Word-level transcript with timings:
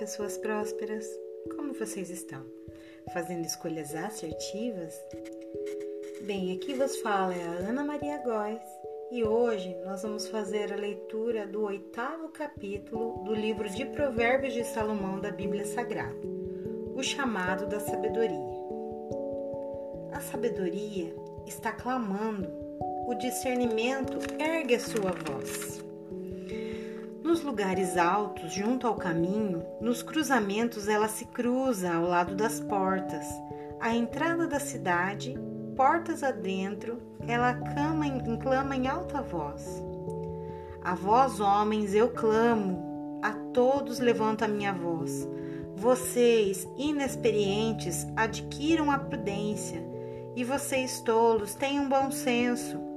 pessoas 0.00 0.38
prósperas! 0.38 1.06
Como 1.54 1.74
vocês 1.74 2.08
estão? 2.08 2.42
Fazendo 3.12 3.44
escolhas 3.44 3.94
assertivas? 3.94 4.98
Bem, 6.22 6.56
aqui 6.56 6.72
vos 6.72 6.96
fala 7.00 7.34
é 7.34 7.42
a 7.42 7.68
Ana 7.68 7.84
Maria 7.84 8.16
Góes 8.16 8.62
e 9.12 9.22
hoje 9.22 9.76
nós 9.84 10.02
vamos 10.02 10.26
fazer 10.26 10.72
a 10.72 10.76
leitura 10.76 11.46
do 11.46 11.64
oitavo 11.64 12.30
capítulo 12.30 13.22
do 13.24 13.34
livro 13.34 13.68
de 13.68 13.84
Provérbios 13.84 14.54
de 14.54 14.64
Salomão 14.64 15.20
da 15.20 15.30
Bíblia 15.30 15.66
Sagrada, 15.66 16.16
o 16.94 17.02
chamado 17.02 17.66
da 17.66 17.78
sabedoria. 17.78 18.56
A 20.14 20.20
sabedoria 20.22 21.14
está 21.46 21.72
clamando, 21.72 22.48
o 23.06 23.14
discernimento 23.16 24.16
ergue 24.40 24.76
a 24.76 24.80
sua 24.80 25.12
voz. 25.12 25.79
Nos 27.30 27.44
lugares 27.44 27.96
altos, 27.96 28.52
junto 28.52 28.88
ao 28.88 28.96
caminho, 28.96 29.64
nos 29.80 30.02
cruzamentos 30.02 30.88
ela 30.88 31.06
se 31.06 31.24
cruza 31.26 31.94
ao 31.94 32.02
lado 32.02 32.34
das 32.34 32.58
portas. 32.58 33.24
À 33.78 33.94
entrada 33.94 34.48
da 34.48 34.58
cidade, 34.58 35.38
portas 35.76 36.24
adentro, 36.24 37.00
ela 37.28 37.54
clama 37.54 38.04
em, 38.04 38.36
clama 38.36 38.74
em 38.74 38.88
alta 38.88 39.22
voz. 39.22 39.64
A 40.82 40.96
vós, 40.96 41.38
homens, 41.38 41.94
eu 41.94 42.10
clamo, 42.10 43.20
a 43.22 43.30
todos 43.54 44.00
levanto 44.00 44.44
a 44.44 44.48
minha 44.48 44.72
voz. 44.72 45.28
Vocês, 45.76 46.66
inexperientes, 46.76 48.08
adquiram 48.16 48.90
a 48.90 48.98
prudência, 48.98 49.80
e 50.34 50.42
vocês, 50.42 51.00
tolos, 51.02 51.54
tenham 51.54 51.88
bom 51.88 52.10
senso. 52.10 52.89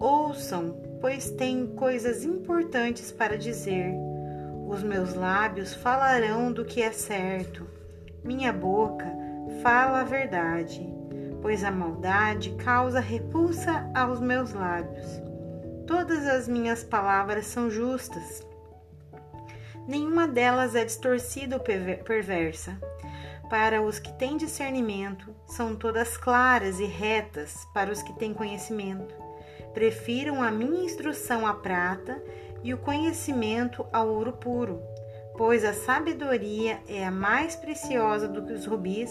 Ouçam, 0.00 0.76
pois 1.00 1.30
tenho 1.30 1.68
coisas 1.68 2.24
importantes 2.24 3.10
para 3.10 3.36
dizer. 3.36 3.92
Os 4.68 4.82
meus 4.82 5.14
lábios 5.14 5.74
falarão 5.74 6.52
do 6.52 6.64
que 6.64 6.80
é 6.82 6.92
certo. 6.92 7.66
Minha 8.22 8.52
boca 8.52 9.06
fala 9.62 10.00
a 10.00 10.04
verdade, 10.04 10.86
pois 11.42 11.64
a 11.64 11.70
maldade 11.70 12.50
causa 12.56 13.00
repulsa 13.00 13.90
aos 13.94 14.20
meus 14.20 14.52
lábios. 14.52 15.20
Todas 15.86 16.26
as 16.26 16.46
minhas 16.46 16.84
palavras 16.84 17.46
são 17.46 17.70
justas. 17.70 18.46
Nenhuma 19.86 20.28
delas 20.28 20.74
é 20.74 20.84
distorcida 20.84 21.56
ou 21.56 21.62
perversa. 21.62 22.78
Para 23.48 23.80
os 23.80 23.98
que 23.98 24.12
têm 24.12 24.36
discernimento, 24.36 25.34
são 25.46 25.74
todas 25.74 26.18
claras 26.18 26.78
e 26.78 26.84
retas 26.84 27.66
para 27.72 27.90
os 27.90 28.02
que 28.02 28.12
têm 28.12 28.34
conhecimento. 28.34 29.27
Prefiram 29.78 30.42
a 30.42 30.50
minha 30.50 30.82
instrução 30.82 31.46
à 31.46 31.54
prata 31.54 32.20
e 32.64 32.74
o 32.74 32.78
conhecimento 32.78 33.86
ao 33.92 34.08
ouro 34.08 34.32
puro, 34.32 34.82
pois 35.36 35.64
a 35.64 35.72
sabedoria 35.72 36.80
é 36.88 37.06
a 37.06 37.12
mais 37.12 37.54
preciosa 37.54 38.26
do 38.26 38.44
que 38.44 38.52
os 38.52 38.66
rubis, 38.66 39.08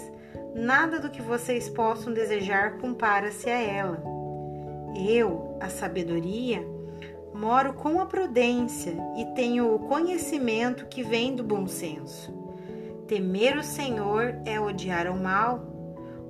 nada 0.53 0.99
do 0.99 1.09
que 1.09 1.21
vocês 1.21 1.69
possam 1.69 2.11
desejar 2.11 2.79
compara-se 2.79 3.49
a 3.49 3.57
ela. 3.57 4.03
Eu, 4.93 5.57
a 5.61 5.69
sabedoria, 5.69 6.61
moro 7.33 7.71
com 7.71 8.01
a 8.01 8.05
prudência 8.05 8.93
e 9.17 9.23
tenho 9.35 9.73
o 9.73 9.79
conhecimento 9.87 10.87
que 10.87 11.01
vem 11.01 11.33
do 11.33 11.45
bom 11.45 11.65
senso. 11.65 12.29
Temer 13.07 13.57
o 13.57 13.63
Senhor 13.63 14.35
é 14.43 14.59
odiar 14.59 15.09
o 15.09 15.15
mal. 15.15 15.65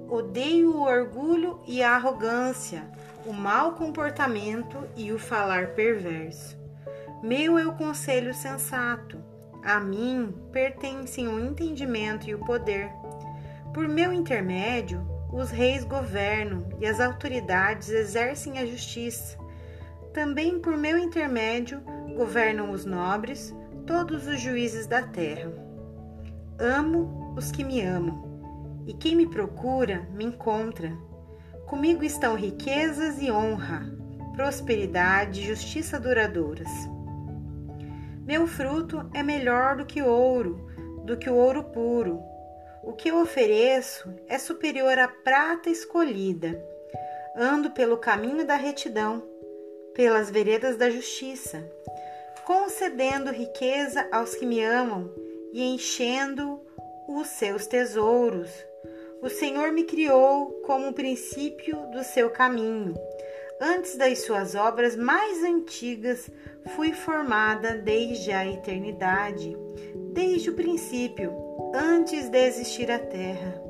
Odeio 0.07 0.75
o 0.75 0.83
orgulho 0.83 1.59
e 1.65 1.81
a 1.81 1.95
arrogância 1.95 2.83
o 3.27 3.33
mau 3.33 3.73
comportamento 3.73 4.87
e 4.95 5.11
o 5.11 5.19
falar 5.19 5.71
perverso. 5.71 6.57
Meu 7.21 7.57
é 7.57 7.67
o 7.67 7.73
conselho 7.73 8.33
sensato. 8.33 9.21
A 9.61 9.81
mim 9.81 10.33
pertencem 10.53 11.27
o 11.27 11.37
entendimento 11.37 12.29
e 12.29 12.33
o 12.33 12.39
poder. 12.45 12.89
Por 13.73 13.85
meu 13.85 14.13
intermédio, 14.13 15.05
os 15.33 15.51
reis 15.51 15.83
governam 15.83 16.69
e 16.79 16.85
as 16.85 17.01
autoridades 17.01 17.89
exercem 17.89 18.59
a 18.59 18.65
justiça. 18.65 19.37
Também 20.13 20.59
por 20.61 20.77
meu 20.77 20.97
intermédio 20.97 21.81
governam 22.15 22.71
os 22.71 22.85
nobres, 22.85 23.53
todos 23.85 24.25
os 24.25 24.39
juízes 24.39 24.87
da 24.87 25.01
terra. 25.01 25.51
Amo 26.57 27.35
os 27.35 27.51
que 27.51 27.63
me 27.63 27.81
amam, 27.81 28.85
e 28.87 28.93
quem 28.93 29.17
me 29.17 29.27
procura 29.27 30.07
me 30.13 30.23
encontra. 30.23 30.97
Comigo 31.67 32.01
estão 32.01 32.35
riquezas 32.35 33.21
e 33.21 33.29
honra, 33.29 33.85
prosperidade 34.37 35.41
e 35.41 35.47
justiça 35.47 35.99
duradouras. 35.99 36.69
Meu 38.25 38.47
fruto 38.47 39.09
é 39.13 39.21
melhor 39.21 39.75
do 39.75 39.85
que 39.85 40.01
ouro, 40.01 40.65
do 41.03 41.17
que 41.17 41.29
o 41.29 41.35
ouro 41.35 41.65
puro. 41.65 42.23
O 42.81 42.93
que 42.93 43.09
eu 43.09 43.19
ofereço 43.19 44.09
é 44.29 44.39
superior 44.39 44.97
à 44.97 45.09
prata 45.09 45.69
escolhida. 45.69 46.57
Ando 47.35 47.71
pelo 47.71 47.97
caminho 47.97 48.47
da 48.47 48.55
retidão, 48.55 49.21
pelas 49.93 50.29
veredas 50.29 50.77
da 50.77 50.89
justiça, 50.89 51.69
concedendo 52.45 53.29
riqueza 53.29 54.07
aos 54.09 54.35
que 54.35 54.45
me 54.45 54.63
amam 54.63 55.13
e 55.51 55.61
enchendo 55.63 56.61
os 57.09 57.27
seus 57.27 57.67
tesouros 57.67 58.49
o 59.27 59.29
Senhor 59.29 59.73
me 59.73 59.83
criou 59.83 60.61
como 60.65 60.87
o 60.87 60.93
princípio 60.93 61.75
do 61.91 62.01
seu 62.01 62.29
caminho. 62.29 62.93
Antes 63.59 63.97
das 63.97 64.19
suas 64.19 64.55
obras 64.55 64.95
mais 64.95 65.43
antigas, 65.43 66.29
fui 66.77 66.93
formada 66.93 67.75
desde 67.75 68.31
a 68.31 68.47
eternidade, 68.47 69.53
desde 70.13 70.49
o 70.49 70.55
princípio, 70.55 71.33
antes 71.75 72.29
de 72.29 72.37
existir 72.37 72.89
a 72.89 72.99
terra. 72.99 73.61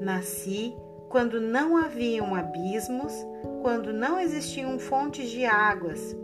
Nasci 0.00 0.74
quando 1.10 1.42
não 1.42 1.76
haviam 1.76 2.34
abismos, 2.34 3.12
quando 3.60 3.92
não 3.92 4.18
existiam 4.18 4.78
fontes 4.78 5.28
de 5.28 5.44
águas, 5.44 6.16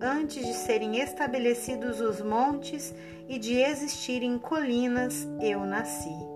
antes 0.00 0.44
de 0.44 0.52
serem 0.52 0.98
estabelecidos 0.98 2.00
os 2.00 2.20
montes 2.20 2.92
e 3.28 3.38
de 3.38 3.54
existirem 3.54 4.36
colinas, 4.36 5.28
eu 5.40 5.60
nasci. 5.60 6.35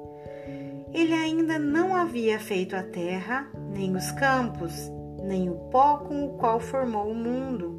Ele 0.92 1.14
ainda 1.14 1.56
não 1.56 1.94
havia 1.94 2.40
feito 2.40 2.74
a 2.74 2.82
terra, 2.82 3.48
nem 3.72 3.94
os 3.94 4.10
campos, 4.10 4.90
nem 5.22 5.48
o 5.48 5.54
pó 5.70 5.98
com 5.98 6.26
o 6.26 6.30
qual 6.30 6.58
formou 6.58 7.08
o 7.10 7.14
mundo. 7.14 7.78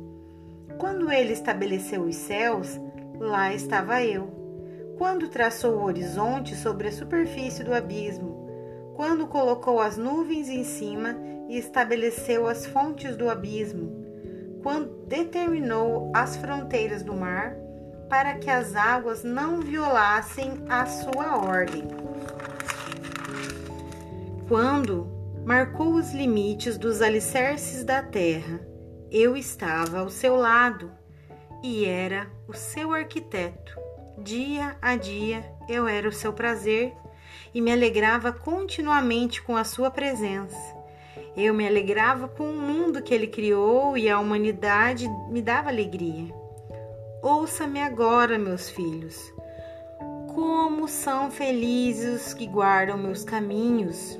Quando 0.77 1.11
ele 1.11 1.33
estabeleceu 1.33 2.03
os 2.03 2.15
céus, 2.15 2.79
lá 3.19 3.53
estava 3.53 4.01
eu. 4.01 4.95
Quando 4.97 5.27
traçou 5.27 5.75
o 5.75 5.83
horizonte 5.83 6.55
sobre 6.55 6.87
a 6.87 6.91
superfície 6.91 7.63
do 7.65 7.73
abismo, 7.73 8.47
quando 8.95 9.27
colocou 9.27 9.81
as 9.81 9.97
nuvens 9.97 10.47
em 10.47 10.63
cima 10.63 11.17
e 11.49 11.57
estabeleceu 11.57 12.47
as 12.47 12.65
fontes 12.65 13.17
do 13.17 13.29
abismo, 13.29 14.05
quando 14.63 15.05
determinou 15.07 16.11
as 16.15 16.37
fronteiras 16.37 17.03
do 17.03 17.13
mar, 17.13 17.57
para 18.07 18.35
que 18.35 18.49
as 18.49 18.75
águas 18.75 19.23
não 19.23 19.59
violassem 19.59 20.63
a 20.69 20.85
sua 20.85 21.37
ordem 21.37 22.00
quando 24.51 25.07
marcou 25.45 25.93
os 25.93 26.11
limites 26.11 26.77
dos 26.77 27.01
alicerces 27.01 27.85
da 27.85 28.03
terra, 28.03 28.59
eu 29.09 29.37
estava 29.37 29.99
ao 29.99 30.09
seu 30.09 30.35
lado 30.35 30.91
e 31.63 31.85
era 31.85 32.29
o 32.49 32.53
seu 32.53 32.91
arquiteto. 32.91 33.79
Dia 34.17 34.75
a 34.81 34.97
dia 34.97 35.49
eu 35.69 35.87
era 35.87 36.05
o 36.05 36.11
seu 36.11 36.33
prazer 36.33 36.93
e 37.53 37.61
me 37.61 37.71
alegrava 37.71 38.33
continuamente 38.33 39.41
com 39.41 39.55
a 39.55 39.63
sua 39.63 39.89
presença. 39.89 40.59
Eu 41.33 41.53
me 41.53 41.65
alegrava 41.65 42.27
com 42.27 42.51
o 42.51 42.61
mundo 42.61 43.01
que 43.01 43.13
ele 43.13 43.27
criou 43.27 43.97
e 43.97 44.09
a 44.09 44.19
humanidade 44.19 45.07
me 45.29 45.41
dava 45.41 45.69
alegria. 45.69 46.29
Ouça-me 47.23 47.81
agora, 47.81 48.37
meus 48.37 48.69
filhos. 48.69 49.33
Como 50.35 50.89
são 50.89 51.31
felizes 51.31 52.27
os 52.27 52.33
que 52.33 52.45
guardam 52.45 52.97
meus 52.97 53.23
caminhos 53.23 54.19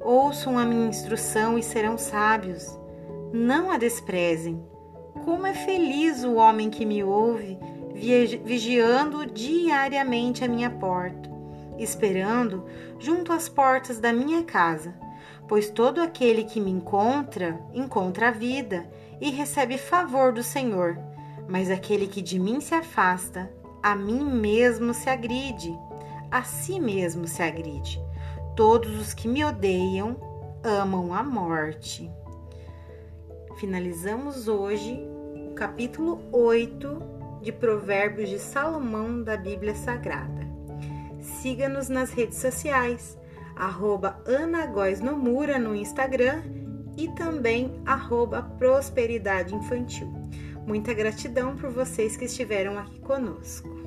Ouçam 0.00 0.58
a 0.58 0.64
minha 0.64 0.88
instrução 0.88 1.58
e 1.58 1.62
serão 1.62 1.98
sábios. 1.98 2.78
Não 3.32 3.70
a 3.70 3.76
desprezem. 3.76 4.64
Como 5.24 5.46
é 5.46 5.52
feliz 5.52 6.24
o 6.24 6.36
homem 6.36 6.70
que 6.70 6.86
me 6.86 7.04
ouve, 7.04 7.58
vigiando 8.42 9.26
diariamente 9.26 10.42
a 10.42 10.48
minha 10.48 10.70
porta, 10.70 11.30
esperando 11.78 12.64
junto 12.98 13.30
às 13.30 13.48
portas 13.48 14.00
da 14.00 14.10
minha 14.10 14.42
casa, 14.42 14.94
pois 15.46 15.68
todo 15.68 16.00
aquele 16.00 16.44
que 16.44 16.60
me 16.60 16.70
encontra, 16.70 17.60
encontra 17.74 18.28
a 18.28 18.32
vida 18.32 18.88
e 19.20 19.30
recebe 19.30 19.76
favor 19.76 20.32
do 20.32 20.42
Senhor. 20.42 20.98
Mas 21.46 21.70
aquele 21.70 22.06
que 22.06 22.22
de 22.22 22.38
mim 22.38 22.60
se 22.60 22.74
afasta, 22.74 23.52
a 23.82 23.94
mim 23.94 24.24
mesmo 24.24 24.94
se 24.94 25.10
agride, 25.10 25.76
a 26.30 26.42
si 26.42 26.80
mesmo 26.80 27.28
se 27.28 27.42
agride. 27.42 28.00
Todos 28.60 29.00
os 29.00 29.14
que 29.14 29.26
me 29.26 29.42
odeiam 29.42 30.18
amam 30.62 31.14
a 31.14 31.22
morte. 31.22 32.10
Finalizamos 33.58 34.48
hoje 34.48 35.02
o 35.34 35.54
capítulo 35.54 36.20
8 36.30 37.40
de 37.40 37.52
Provérbios 37.52 38.28
de 38.28 38.38
Salomão 38.38 39.22
da 39.22 39.34
Bíblia 39.34 39.74
Sagrada. 39.74 40.46
siga-nos 41.40 41.88
nas 41.88 42.10
redes 42.10 42.36
sociais, 42.36 43.16
arroba 43.56 44.22
Nomura 45.02 45.58
no 45.58 45.74
Instagram 45.74 46.42
e 46.98 47.08
também 47.14 47.80
arroba 47.86 48.42
Prosperidade 48.42 49.54
Infantil. 49.54 50.12
Muita 50.66 50.92
gratidão 50.92 51.56
por 51.56 51.70
vocês 51.70 52.14
que 52.14 52.26
estiveram 52.26 52.78
aqui 52.78 53.00
conosco. 53.00 53.79